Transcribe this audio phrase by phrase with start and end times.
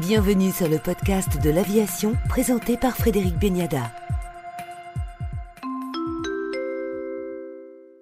[0.00, 3.90] Bienvenue sur le podcast de l'aviation présenté par Frédéric Beniada.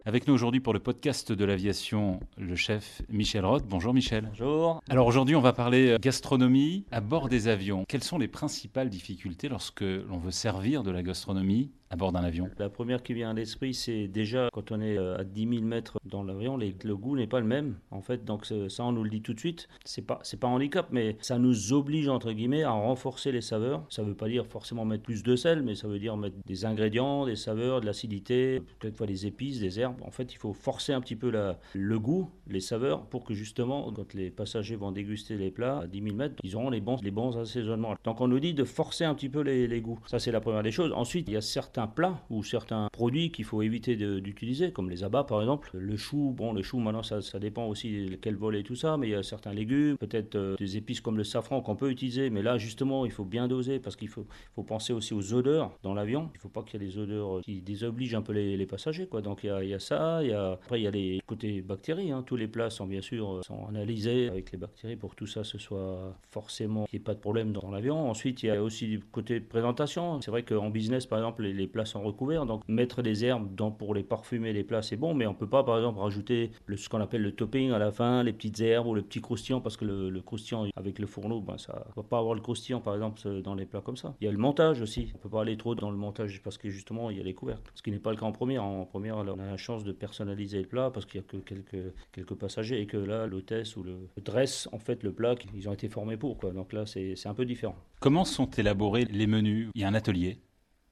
[0.05, 3.65] Avec nous aujourd'hui pour le podcast de l'aviation, le chef Michel Roth.
[3.67, 4.27] Bonjour Michel.
[4.29, 4.83] Bonjour.
[4.91, 7.87] Alors aujourd'hui, on va parler gastronomie à bord des avions.
[7.89, 12.25] Quelles sont les principales difficultés lorsque l'on veut servir de la gastronomie à bord d'un
[12.25, 15.49] avion La première qui vient à l'esprit, c'est déjà quand on est euh, à 10
[15.49, 17.77] 000 mètres dans l'avion, le goût n'est pas le même.
[17.91, 19.69] En fait, donc ça, on nous le dit tout de suite.
[19.85, 23.85] C'est pas, c'est pas handicap, mais ça nous oblige entre guillemets à renforcer les saveurs.
[23.89, 26.65] Ça veut pas dire forcément mettre plus de sel, mais ça veut dire mettre des
[26.65, 30.01] ingrédients, des saveurs, de l'acidité, quelquefois des épices, des herbes.
[30.03, 31.33] En fait, il faut forcer un petit peu
[31.73, 35.87] le goût, les saveurs, pour que justement, quand les passagers vont déguster les plats à
[35.87, 37.95] 10 000 mètres, ils auront les bons, les bons assaisonnements.
[38.05, 39.99] Donc on nous dit de forcer un petit peu les, les goûts.
[40.07, 40.93] Ça, c'est la première des choses.
[40.93, 45.05] Ensuite, il y a certains plats ou certains produits qu'il faut éviter d'utiliser, comme les
[45.05, 45.71] abats par exemple.
[45.75, 48.97] Le chou, bon, le chou maintenant ça, ça dépend aussi quel vol et tout ça,
[48.97, 51.91] mais il y a certains légumes, peut-être euh, des épices comme le safran qu'on peut
[51.91, 55.35] utiliser, mais là justement il faut bien doser parce qu'il faut, faut penser aussi aux
[55.35, 56.31] odeurs dans l'avion.
[56.35, 59.07] Il ne faut pas qu'il y ait des odeurs qui désobligent un peu les, passagers.
[59.07, 59.23] Quoi.
[59.23, 60.91] Donc il y, a, il y, a, ça, il y a, après il y a
[60.91, 62.11] les côtés bactéries.
[62.11, 62.25] Hein.
[62.27, 65.27] Tous les plats sont bien sûr euh, sont analysés avec les bactéries pour que tout
[65.27, 68.11] ça ce soit forcément qu'il n'y ait pas de problème dans l'avion.
[68.11, 70.21] Ensuite il y a aussi du côté présentation.
[70.21, 73.53] C'est vrai qu'en business par exemple les, les plats sont recouverts, donc mettre des herbes
[73.57, 76.53] dans, pour les parfumer les plats c'est bon, mais on peut pas par exemple rajouter
[76.77, 79.61] ce qu'on appelle le topping à la fin, les petites herbes ou le petit croustillant
[79.61, 82.81] parce que le, le croustillant avec le fourneau, ben, ça va pas avoir le croustillant
[82.81, 84.15] par exemple dans les plats comme ça.
[84.21, 86.57] Il y a le montage aussi, on peut pas aller trop dans le montage parce
[86.57, 88.63] que justement il y a les couvercles, ce qui n'est pas le cas en première.
[88.63, 91.39] En première on a la chance de personnaliser le plat parce qu'il y a que
[91.39, 95.69] quelques, quelques passagers et que là l'hôtesse ou le dresse en fait le plat qu'ils
[95.69, 96.53] ont été formés pour quoi.
[96.53, 97.77] Donc là c'est un peu différent.
[97.99, 99.71] Comment sont élaborés les menus?
[99.75, 100.39] Il y a un atelier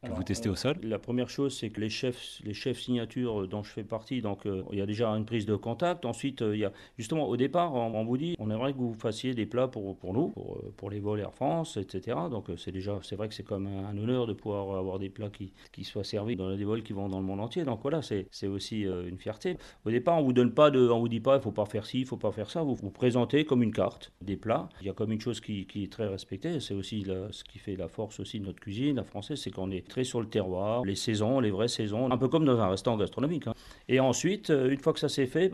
[0.04, 2.80] que Alors, vous testez au sol La première chose, c'est que les chefs, les chefs
[2.80, 6.04] signatures dont je fais partie, donc euh, il y a déjà une prise de contact.
[6.04, 8.78] Ensuite, euh, il y a justement au départ, on, on, vous dit, on aimerait que
[8.78, 12.16] vous fassiez des plats pour, pour nous, pour, euh, pour les vols Air France, etc.
[12.30, 15.10] Donc c'est déjà, c'est vrai que c'est comme un, un, honneur de pouvoir avoir des
[15.10, 17.64] plats qui, qui soient servis dans des vols qui vont dans le monde entier.
[17.64, 19.56] Donc voilà, c'est, aussi une fierté.
[19.86, 21.86] Au départ, on vous donne pas de, on vous dit pas, il faut pas faire
[21.86, 22.62] ci, il faut pas faire ça.
[22.62, 24.68] Vous vous présentez comme une carte des plats.
[24.82, 26.60] Il y a comme une chose qui, qui est très respectée.
[26.60, 29.50] C'est aussi la, ce qui fait la force aussi de notre cuisine, la française, c'est
[29.50, 32.68] qu'on est sur le terroir les saisons, les vraies saisons, un peu comme dans un
[32.68, 33.46] restaurant gastronomique.
[33.46, 33.54] Hein.
[33.88, 35.52] Et ensuite, une fois que ça s'est fait,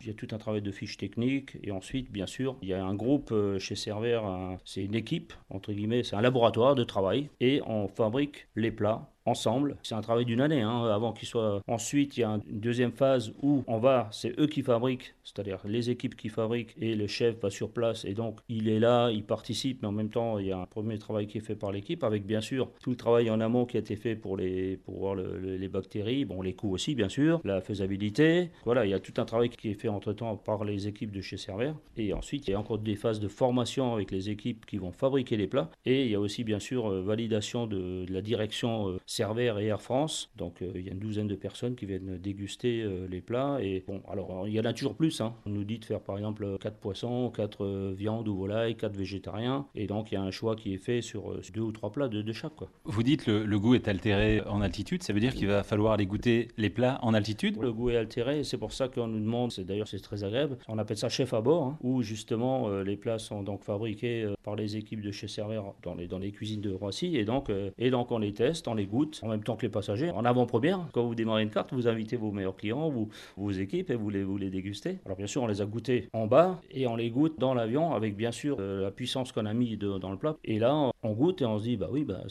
[0.00, 1.58] il y a tout un travail de fiches techniques.
[1.62, 4.20] Et ensuite, bien sûr, il y a un groupe chez Cerver,
[4.64, 7.28] c'est une équipe, entre guillemets, c'est un laboratoire de travail.
[7.40, 9.76] Et on fabrique les plats ensemble.
[9.82, 11.60] C'est un travail d'une année hein, avant qu'il soit.
[11.66, 15.58] Ensuite, il y a une deuxième phase où on va, c'est eux qui fabriquent, c'est-à-dire
[15.64, 19.10] les équipes qui fabriquent et le chef va sur place et donc il est là,
[19.10, 21.56] il participe, mais en même temps, il y a un premier travail qui est fait
[21.56, 24.36] par l'équipe avec bien sûr tout le travail en amont qui a été fait pour
[24.36, 28.50] les pour voir le, le, les bactéries, bon les coûts aussi bien sûr, la faisabilité.
[28.64, 31.12] Voilà, il y a tout un travail qui est fait entre temps par les équipes
[31.12, 34.30] de chez Cerver et ensuite il y a encore des phases de formation avec les
[34.30, 38.04] équipes qui vont fabriquer les plats et il y a aussi bien sûr validation de,
[38.04, 40.30] de la direction Cerver et Air France.
[40.36, 43.58] Donc euh, il y a une douzaine de personnes qui viennent déguster euh, les plats.
[43.62, 45.20] Et bon, alors il y en a toujours plus.
[45.20, 45.34] Hein.
[45.46, 48.94] On nous dit de faire par exemple 4 poissons, 4 euh, viandes ou volailles, 4
[48.94, 49.66] végétariens.
[49.74, 52.08] Et donc il y a un choix qui est fait sur deux ou trois plats
[52.08, 52.54] de, de chaque.
[52.56, 52.68] Quoi.
[52.84, 55.02] Vous dites le, le goût est altéré en altitude.
[55.02, 57.56] Ça veut dire qu'il va falloir aller goûter les plats en altitude?
[57.60, 58.44] Le goût est altéré.
[58.44, 61.32] C'est pour ça qu'on nous demande, c'est d'ailleurs c'est très agréable, on appelle ça chef
[61.32, 65.00] à bord, hein, où justement euh, les plats sont donc fabriqués euh, par les équipes
[65.00, 67.16] de chez Cerver dans les, dans les cuisines de Roissy.
[67.16, 69.62] Et donc, euh, et donc on les teste, on les goûte en même temps que
[69.62, 70.10] les passagers.
[70.10, 73.90] En avant-première, quand vous démarrez une carte, vous invitez vos meilleurs clients, vous, vos équipes,
[73.90, 74.98] et vous les, vous les dégustez.
[75.04, 77.94] Alors bien sûr, on les a goûtés en bas et on les goûte dans l'avion
[77.94, 80.36] avec bien sûr euh, la puissance qu'on a mis dans le plat.
[80.44, 82.22] Et là, on goûte et on se dit, bah oui, bah,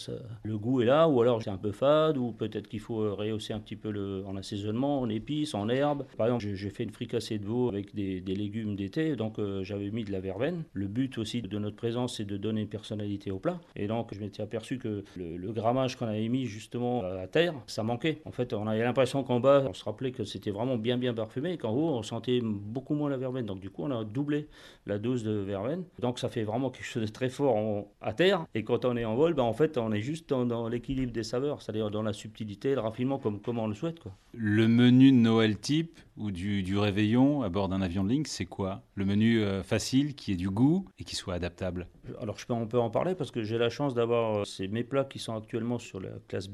[0.43, 3.53] le goût est là, ou alors c'est un peu fade, ou peut-être qu'il faut rehausser
[3.53, 6.05] un petit peu le, en assaisonnement, en épices, en herbes.
[6.17, 9.89] Par exemple, j'ai fait une fricassée de veau avec des, légumes d'été, donc euh, j'avais
[9.91, 10.63] mis de la verveine.
[10.73, 13.59] Le but aussi de notre présence, c'est de donner une personnalité au plat.
[13.75, 17.53] Et donc, je m'étais aperçu que le, le grammage qu'on avait mis justement à terre,
[17.67, 18.21] ça manquait.
[18.25, 21.13] En fait, on avait l'impression qu'en bas, on se rappelait que c'était vraiment bien bien
[21.13, 23.45] parfumé et qu'en haut, on sentait beaucoup moins la verveine.
[23.45, 24.47] Donc du coup, on a doublé
[24.87, 25.83] la dose de verveine.
[25.99, 28.45] Donc ça fait vraiment quelque chose de très fort en, à terre.
[28.55, 31.11] Et quand on est en vol, ben, en fait, on est juste dans, dans l'équilibre
[31.11, 33.99] des saveurs, c'est-à-dire dans la subtilité, le raffinement comme, comme on le souhaite.
[33.99, 34.11] Quoi.
[34.33, 38.23] Le menu de Noël type ou du, du réveillon à bord d'un avion de ligne,
[38.25, 38.81] c'est quoi?
[38.95, 41.87] Le menu euh, facile, qui ait du goût et qui soit adaptable
[42.21, 44.83] Alors je peux, on peut en parler parce que j'ai la chance d'avoir euh, mes
[44.83, 46.47] plats qui sont actuellement sur la classe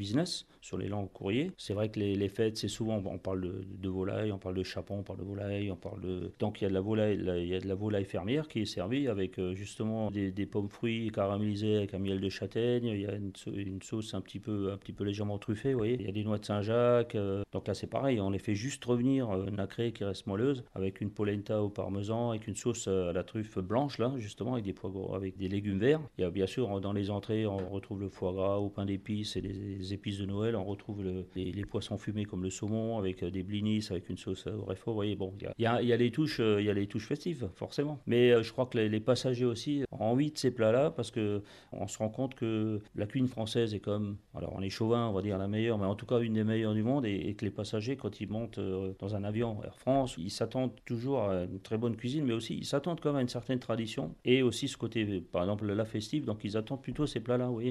[0.61, 1.51] sur les langues courriers.
[1.57, 4.99] C'est vrai que les, fêtes, c'est souvent, on parle de, volaille, on parle de chapon,
[4.99, 6.31] on parle de volaille, on parle de...
[6.39, 8.61] Donc il y a de la volaille, il y a de la volaille fermière qui
[8.61, 13.01] est servie avec euh, justement des, pommes fruits caramélisées avec un miel de châtaigne, il
[13.01, 15.95] y a une, sauce un petit peu, un petit peu légèrement truffée, vous voyez.
[15.99, 18.55] Il y a des noix de Saint-Jacques, euh, donc là c'est pareil, on les fait
[18.55, 23.13] juste revenir nacrée qui reste moelleuse, avec une polenta au parmesan, avec une sauce à
[23.13, 26.01] la truffe blanche, là, justement, avec des pois avec des légumes verts.
[26.17, 28.85] Il y a bien sûr, dans les entrées, on retrouve le foie gras au pain
[28.85, 30.55] d'épices et les épices de Noël.
[30.55, 31.03] On retrouve
[31.35, 35.01] les, poissons fumés comme le saumon, avec des blinis, avec une sauce au réfort.
[35.17, 37.99] Bon, il y a, les touches, il y a les touches festives, forcément.
[38.05, 41.41] Mais je crois que les, les passagers aussi ont envie de ces plats-là parce que
[41.71, 45.13] on se rend compte que la cuisine française est comme, alors on est chauvin, on
[45.13, 47.45] va dire la meilleure, mais en tout cas une des meilleures du monde, et, que
[47.45, 51.43] les passagers, quand ils montent euh, dans un avion Air France, ils s'attendent toujours à
[51.43, 54.41] une très bonne cuisine, mais aussi ils s'attendent quand même à une certaine tradition, et
[54.41, 57.61] aussi ce côté, par exemple, la festive, donc ils attendent plutôt ces plats-là, vous.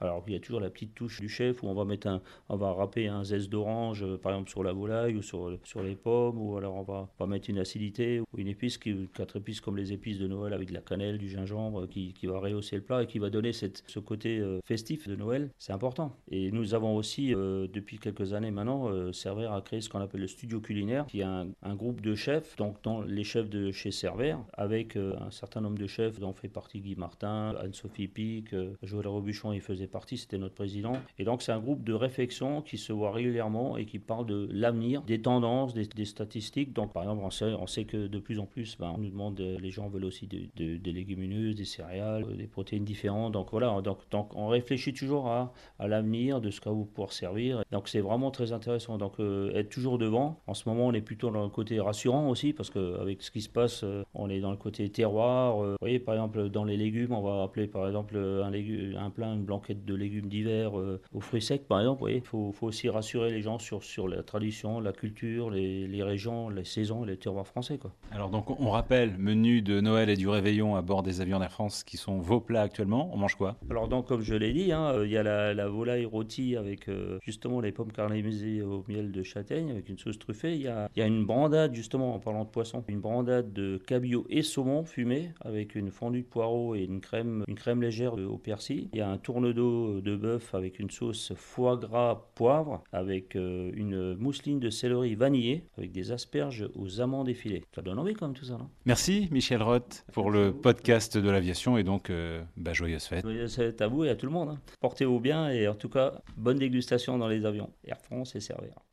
[0.00, 2.20] Alors il y a toujours la petite touche du chef où on va mettre un,
[2.48, 5.82] on va râper un zeste d'orange, euh, par exemple sur la volaille ou sur, sur
[5.82, 8.78] les pommes, ou alors on va, va mettre une acidité ou une épice,
[9.14, 12.26] quatre épices comme les épices de Noël avec de la cannelle, du gingembre, qui, qui
[12.26, 15.50] va rehausser le plat et qui va donner cette, ce côté euh, festif de Noël,
[15.58, 16.16] c'est important.
[16.30, 20.20] Et nous avons aussi, euh, depuis quelques années maintenant, euh, a créé ce qu'on appelle
[20.20, 23.90] le studio culinaire, qui est un, groupe de chefs, donc dans les chefs de chez
[23.90, 29.08] Cerver, avec un certain nombre de chefs dont fait partie Guy Martin, Anne-Sophie Pic, Joël
[29.08, 30.94] Robuchon il faisait partie, c'était notre président.
[31.18, 34.48] Et donc c'est un groupe de réflexion qui se voit régulièrement et qui parle de
[34.50, 36.72] l'avenir, des tendances, des, statistiques.
[36.72, 39.70] Donc par exemple, on sait, que de plus en plus, ben, on nous demande, les
[39.70, 43.32] gens veulent aussi des légumineuses, des céréales, des protéines différentes.
[43.32, 47.62] Donc voilà, donc, donc on réfléchit toujours à, l'avenir de ce qu'on va pouvoir servir.
[47.70, 48.98] Donc c'est vraiment très intéressant.
[48.98, 50.40] Donc euh, être toujours devant.
[50.48, 53.40] En ce moment, on est plutôt dans le côté rassurant aussi parce qu'avec ce qui
[53.40, 55.62] se passe, euh, on est dans le côté terroir.
[55.62, 59.28] Euh, vous voyez, par exemple, dans les légumes, on va appeler par exemple un, plat,
[59.28, 62.10] une blanquette de légumes d'hiver aux fruits secs, par exemple.
[62.10, 66.02] Il faut, faut, aussi rassurer les gens sur, sur la tradition, la culture, les, les
[66.02, 67.78] régions, les saisons et les terroirs français.
[67.78, 67.92] Quoi.
[68.12, 71.50] Alors donc on rappelle, menu de Noël et du réveillon à bord des avions d'Air
[71.50, 73.10] France qui sont vos plats actuellement.
[73.12, 73.56] On mange quoi?
[73.70, 77.18] Alors donc comme je l'ai dit, hein, il y a la, volaille rôtie avec euh,
[77.22, 80.54] justement les pommes caramélisées au miel de châtaigne avec une sauce truffée.
[80.54, 83.78] Il y a, y a, une brandade justement en parlant de poisson, une brandade de
[83.78, 88.14] cabillaud et saumon fumé avec une fondue de poireaux et une crème, une crème légère
[88.14, 88.88] au persil.
[88.92, 93.70] Il y a un tourne-dos de bœuf avec une sauce foie gras poivre avec euh,
[93.74, 97.64] une mousseline de céleri vanillé avec des asperges aux amandes effilées.
[97.74, 98.68] Ça donne envie quand même tout ça, non?
[98.84, 103.22] Merci Michel Roth pour le podcast de l'aviation et donc euh, bah, joyeuse fête.
[103.22, 104.50] Joyeuse fête à vous et à tout le monde.
[104.50, 104.60] Hein.
[104.80, 107.70] Portez-vous bien et en tout cas, bonne dégustation dans les avions.
[107.84, 108.86] Air France et Servir.